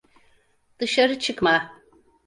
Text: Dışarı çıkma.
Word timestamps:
Dışarı 0.79 1.19
çıkma. 1.19 1.71